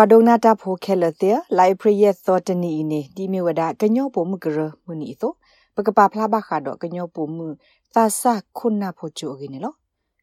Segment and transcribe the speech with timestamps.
[0.00, 5.32] ပွာဒုံနာတာဖိုခဲလတဲ့လိုက်ပရိယသောတနီနေဒီမီဝဒကညောပုံမှုကရမှုနီသော
[5.74, 7.46] ပကပဖလာဘခါတော့ကညောပုံမှု
[7.94, 8.22] သာဆ
[8.58, 9.76] ခုနာဖိုချိုရင်းနော်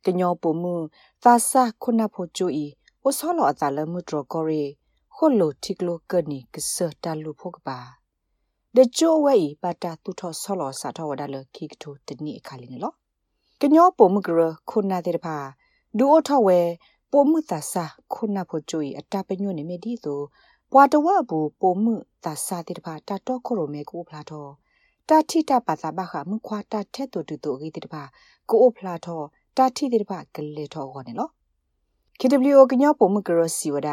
[0.05, 0.73] ကညောပုံမှု
[1.23, 1.51] သာဆ
[1.83, 2.65] ခုနာဖိုချိုဤ
[3.03, 4.63] အိုဆောလောအတလမှုဒရကိုရီ
[5.15, 7.79] ခိုလိုတိကလိုကနီကစတလူဖို့ကပါ
[8.75, 12.95] ဒချိုဝဲပတာတူထောဆောလောစာထောဝဒါလခိကထိုတနီအခါလင်းနော်
[13.61, 15.37] ကညောပုံမှုကရခုနာတဲ့ဖာ
[15.97, 16.59] ဒူအိုထောဝဲ
[17.17, 20.21] ပိုမှုတာစာခုနဖို့ကြွေအတပညွနေမေဒီဆို
[20.71, 21.93] ဘွာတဝဘူးပိုမှု
[22.25, 24.51] တာစာတိတပါတတော့ခရိုမေကိုဖလာတော့
[25.09, 28.03] တာတိတပါသာဘခမခွာတာတဲ့တူတူဂီတိတပါ
[28.49, 29.25] ကိုဖလာတော့
[29.57, 31.29] တာတိတိတပါကလေးတော့ဟောနေလော
[32.19, 33.89] KWO ကညောပိုမှုကရစီဝဒ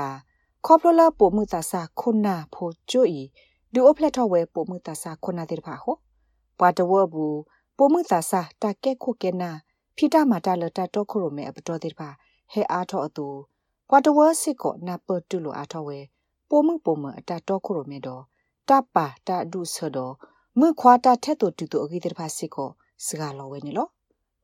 [0.66, 3.20] ခေါပလလာပိုမှုတာစာခုနဖို့ကြွေ
[3.72, 5.96] ဒူအိုဖလက်တော့ဝဲပိုမှုတာစာခုနတိတပါဟော
[6.58, 7.40] ဘွာတဝဘူး
[7.76, 9.50] ပိုမှုတာစာတကဲခုကဲနာ
[9.96, 12.10] ဖိတာမာတာလတာတော့ခရိုမေအပတော်တိတပါ
[12.52, 13.26] ဟဲအားထောအတူ
[13.90, 15.98] ကွာတဝဲစစ်ကိုနပတူလိုအားထောဝဲ
[16.48, 18.22] ပိုမှုပိုမအတာတော့ခုရမေတော့
[18.68, 20.14] တပါတာဒုဆတော့
[20.58, 22.68] မြခွာတာထက်တူတူတူအဂိတဲ့ဖာစစ်ကို
[23.06, 23.88] စကားလောဝဲနေလော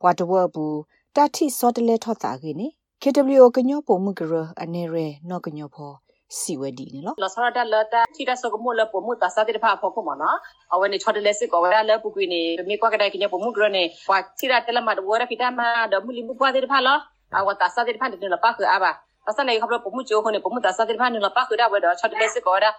[0.03, 0.79] ကွာတဝဲဘူး
[1.17, 2.67] တာတိစောတလဲထောတာကိနေ
[3.03, 5.93] KWO ကညောပုံမှုကရအနေရဲနော့ကညောဖော
[6.39, 10.31] စီဝဒီနေလောလဆရတာလတာချီတာစကမိုလပုံမှုတာစာတဲ့ဖာဖောခုမနာ
[10.73, 15.61] အဝနေချော်တလဲစစ်ကိုဝရလဲပုကွေနေမြေကွာကတဲ့ကညောပုံမှုကရနေကွာချီတာတလမတ်ဝရဖီတာမ
[15.93, 16.99] ဒမူလီမှုပွားတဲ့ဖာလော
[17.37, 18.93] အဝတာစာတဲ့ဖန်တဲ့လပါကအဘာ
[19.29, 22.71] အစနေခဘပမှုချိုခနေပမှုတာစာတဲ့ဖန်လပါကဒါဝဲတော့ချတ်လက်စကောဒါ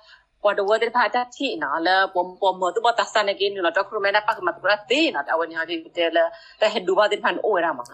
[0.43, 6.17] ပေါ်တော့ဝတဲ့ဖာတာချီနာလပမပမသူဘတာစနေကင်းလတော့ခရမဲနာပါကမတ်ကရတေနာတဝနေဟာဒီတဲလ
[6.61, 7.85] တဟဒူဘာတဲ့ဖန်အိုရမှာ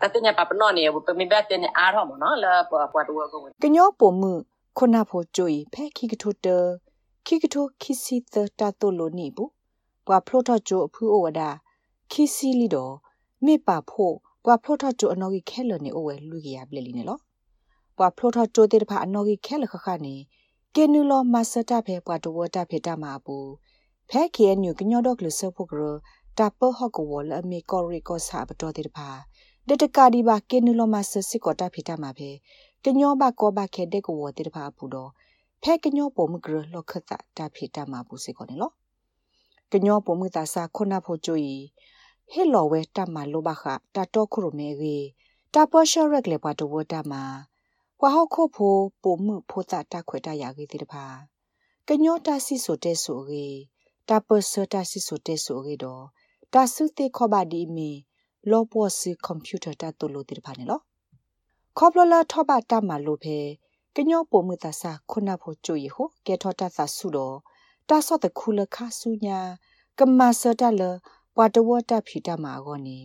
[0.00, 4.32] တတညပပနောနေပမိဘတဲ့နေအားတော့မနော်လပေါ်ပေါ်တော့ကိုကညောပမှု
[4.78, 6.48] ခုနဖို့ကြွေဖဲခိကထုတ
[7.26, 9.50] ခိကထုခိစီတတာတိုလိုနီဘူး
[10.06, 11.50] ဘွာဖလိုတော့ကြိုအဖူးအိုဝဒါ
[12.10, 12.94] ခိစီလီတော့
[13.44, 17.18] မေပါဖို့ ပွာဖလိုထတိုအနော်ကြီးခဲလနေအိုဝဲလူကြီးရပလလီနေလော
[17.96, 20.14] ပွာဖလိုထတိုတေတဖာအနော်ကြီးခဲလခခနေ
[20.74, 23.50] ကေနူလောမဆတာဖဲပွာတဝတာဖေတာမှာဘူး
[24.10, 25.82] ဖဲကေနူကညောတော့ကလဆဖို့ကရ
[26.38, 29.08] တာပဟကဝလအမေကောရီကောစာပတော်တေတဖာ
[29.68, 32.30] တတကာဒီဘာကေနူလောမဆစစ်ကောတာဖေတာမှာဖဲ
[32.84, 35.10] ကညောဘကောဘခဲတဲ့ကောတေတဖာဘူးတော့
[35.62, 38.70] ဖဲကညောပုံမကရလောခတာတာဖေတာမှာဘူးစေကောနေလော
[39.72, 41.44] ကညောပုံမတာစာခုနဖို့ကြွီ
[42.32, 43.64] ဟေလော်ဝဲတမလိုပါခ
[43.94, 44.96] တာတော့ခုရမဲရေ
[45.54, 47.24] တာပေါ်ရှော့ရက်လေပါတဝတာမှာ
[47.98, 51.06] ဟွာဟောခုဖိုပုံမှုဖိုတာတခွေတရကြီးတဲ့ပါ
[51.88, 53.46] ကညောတာစီဆိုတဲ့ဆိုရေ
[54.08, 56.04] တာပေါ်ဆတာစီဆိုတဲ့ဆိုရေတော့
[56.54, 57.90] တာစုတေခောပါဒီမီ
[58.50, 60.80] လောပေါ်စီကွန်ပျူတာတာတိုလိုတဲ့ပါနေလော
[61.78, 63.38] ခေါပလလာထောပါတမလိုဖဲ
[63.94, 67.36] ကညောပုံမှုတာစာခုနဖို့ကြွေဟိုကဲထောတာစာစုတော့
[67.88, 69.38] တာဆော့တခုလခါစုညာ
[69.98, 70.82] ကမဆတာလ
[71.36, 72.98] ပွာတဝတာဖီတာမာဂောနီ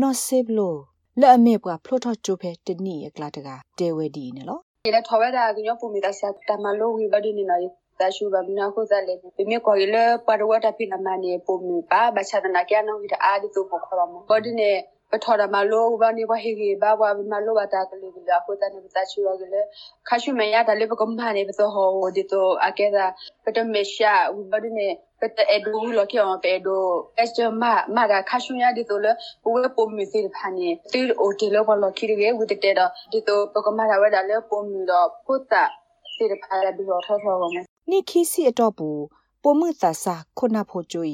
[0.00, 0.76] နော်ဆေဘလို
[1.20, 7.56] လဲ့အမေပွာဖလိုထချိုဖဲတနီရကလာတကတဲဝဲဒီနေလောဒီလက်ထောဝဲတာကညပူမီတာဆာတမလိုဝီဘဒီနေနာ
[8.00, 14.70] တာရှူဘမနာခိုဇာလေပြမြေကိုလေပါရဝတာဖီနမနီပူမီပါဘချဒနာကျနောဝီတာအာဒီတိုပခေါ်မဘောဒီနေ
[15.10, 19.60] ပထော်ရမလိုဘာနေဘဟေဟေဘာဘာမလိုဘာတာကလေးကခိုတာနေပတာချူရကလေ
[20.08, 23.04] ခါရှူမရတာလေပကမ္ဘာနေပသောဟောဒီတိုအကဲတာ
[23.44, 24.88] ပတမေရှာဝဘာဒီနေ
[25.24, 26.84] ပတအဒူလောကေအောင်ပေဒို
[27.20, 27.64] အစတမ
[27.96, 29.12] မဒါခါရှူရဒီတိုလေ
[29.44, 35.64] ဘဝပုံမီစီဖာနေတီအိုတီလောဘလောခီရေဝဒီတေတော့ဒီတိုပကမ္ဘာဝဒါလေပုံမီတော့ပုတာ
[36.14, 37.56] စီဖာရဒီတော့ထောထောမ
[37.90, 39.02] နိခီစီအတော့ဘူး
[39.42, 41.12] ပုံမှုသဆာခုနဖို့ကြွီ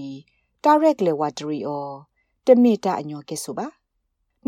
[0.64, 1.88] direct le watery or
[2.46, 3.66] တမီတာအညောကဲဆိုပါ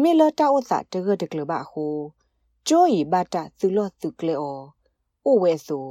[0.00, 1.86] မေလတာဥသတကတကလဘဟု
[2.68, 4.60] ကျိုးဤဘတာသူလောသူကလေအော
[5.26, 5.86] အိုဝဲဆို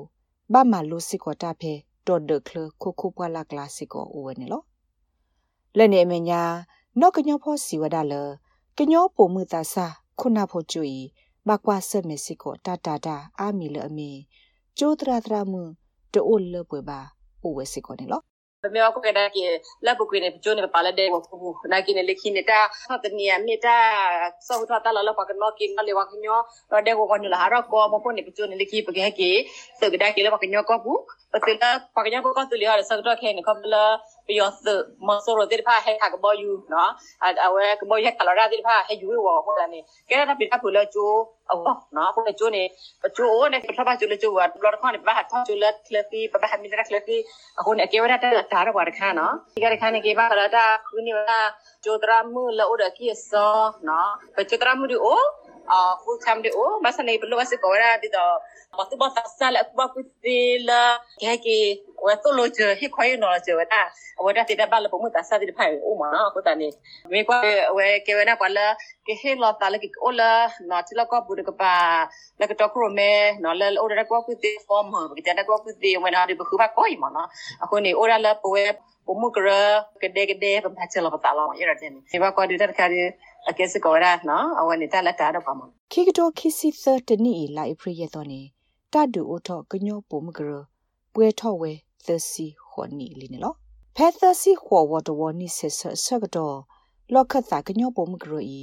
[0.54, 1.36] ဘာမလိုစီကော
[2.08, 4.62] တာဖဲတော်ဒကလခုခုပွာလာကလာစီကောအိုဝဲနေလော
[5.78, 6.42] လဲနေမညာ
[7.00, 8.14] နော့ကညောဖို့စီဝဒါလ
[8.78, 9.86] ကညောပုံမှုတာစာ
[10.20, 10.94] ခုနဖို့ကျွီ
[11.48, 14.12] ဘကွာဆမစီကောတာတာတာအာမီလအမီ
[14.78, 15.64] ကျိုးတရာတရာမှု
[16.14, 17.00] တိုးလပွဲပါ
[17.42, 18.31] အိုဝဲစီကောနေလောဘ
[18.64, 19.38] မေကိုကဒါက
[19.86, 23.78] လက်ပုကွေနေပချိုးနေပါလာတဲ့ကိုပူနာကိနေလက်ခိနေတာဟတ်နီယမီတာ
[24.48, 26.40] စောထတာလာလပကနောကိနလေဝကညော
[26.72, 29.32] ရတဲ့ကိုကနလာရကောမဖို့နေပချိုးနေလက်ခိပကေကေ
[29.80, 30.94] စကဒါကိလေပကညောကောပူ
[31.34, 33.84] ပစလာပကညောကောတူလီရစကတော့ခဲနေကပလာ
[34.28, 34.66] ပြယောစ
[35.08, 36.92] မဆိုရတဲ့ဖာဟဲခါကဘောယူနော်
[37.46, 39.80] အဝဲကဘောရခလာရတဲ့ဖာဟဲယူဝဟိုတနေ
[40.10, 41.20] ကဲရတာပြတာဖူလဲချိုး
[41.50, 41.62] အော်
[41.98, 42.64] နော်ဖူလဲချိုးနေ
[43.18, 47.18] ချိုးနေပထမချိုးလဲချိုးဝါလောခါနေဘာဟာချိုးလဲကလဖီပပဟမီရကလဖီ
[47.60, 51.40] အခုနေကေဝရတာတာရဝါရခါနော်ဒီကရခါနေကေဘာလာတာခုနေဝါ
[51.84, 53.56] ချိုးတရာမှုလောဒကီဆော
[53.88, 55.22] နော်ပချိုးတရာမှုဒီအို
[55.68, 58.24] uh full time de o masa nei belo ase kora di do
[58.78, 60.82] batu bata sala ba kutila
[61.22, 61.58] ke ke
[62.06, 63.82] wa to lo je hi khoi no je wa ta
[64.26, 66.54] wa da ti da ba lo mu ta sa di phai o ma ko ta
[66.62, 66.70] ni
[67.12, 67.38] me kwa
[67.78, 68.66] we ke we na kwa la
[69.06, 70.30] ke he lo ta la ke o la
[70.70, 71.74] no ti la ko bu de ka ba
[72.40, 73.12] la ke to kro me
[73.44, 75.90] no la o da ko ku ti form ha ke ta da ko ku ti
[76.04, 77.24] we na di bu ku ba ko i ma na
[77.64, 78.66] a ko ni o da la po we
[79.06, 79.50] ပုံမှုကရ
[80.04, 83.02] ကတဲ့ကတဲ့ပမာချလပတာလောရတဲ့ဒီဘကောဒီတက်ခါဒီ
[83.50, 85.62] အကဲစကောရနော်အဝနေတက်လက်တာတော့ပါမ
[85.92, 88.42] ခိကတိုခိစီသတနီလိုက်ဖရီရတော့နေ
[88.94, 90.52] တဒူအိုထောကညောပုံမကရ
[91.14, 91.72] ပွဲထောဝဲ
[92.06, 93.56] သစီခေါနီလီနော်
[93.96, 96.58] ဖဲသစီခေါ်ဝတ်ဝနီဆဆဆကတော့
[97.14, 98.60] လောကတာကညောပုံမကရဤ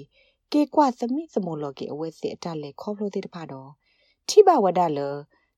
[0.53, 3.71] ကေကွာသမိသမလောကေအဝဲစစ်အတလဲခေါဖလို့တဲ့တဖတော့
[4.29, 5.01] ထိဘဝဒလ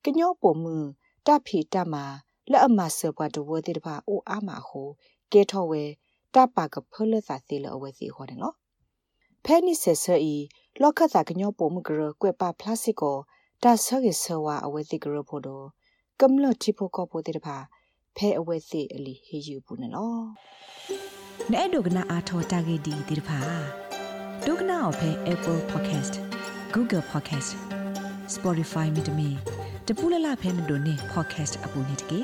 [0.05, 0.77] ကညောပုံမှု
[1.27, 1.95] တဖီတမ
[2.51, 4.83] လက်အမဆဘွားတဝတဲ့တဖအိုအားမဟု
[5.33, 5.83] ကေထောဝဲ
[6.35, 8.57] တပါကဖလသသေးလအဝဲစီခေါ်တယ်နော်
[9.45, 10.35] ဖဲနိဆဆဤ
[10.83, 13.17] လောကတာကညောပုံမှုကရကွဲပါပလတ်စကို
[13.63, 15.67] ဒါဆရဆဝအဝဲစီကရဖို့တော့
[16.21, 17.49] ကမ္လတိဖို့ကောဖို့တဲ့တဖ
[18.17, 20.23] ဖဲအဝဲစီအလီဟေယူဘူးနော်
[21.53, 23.39] နဲ့ဒုကနာအာထောတာဂေဒီဒီတဖာ
[24.47, 26.15] ဒုကနာအဖဲ Apple Podcast
[26.75, 27.51] Google Podcast
[28.35, 29.29] Spotify မြေတမီ
[29.87, 32.21] တပူလလဖဲမတို့နေ podcast အပူနေတကေ